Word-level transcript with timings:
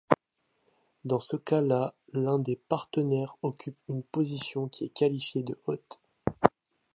Dans 1.05 1.19
ce 1.19 1.35
cas-là, 1.35 1.93
l'un 2.13 2.39
des 2.39 2.55
partenaires 2.55 3.35
occupe 3.43 3.77
une 3.87 4.01
position 4.01 4.67
qui 4.67 4.85
est 4.85 4.89
qualifiée 4.89 5.43
de 5.43 5.59
haute. 5.67 5.99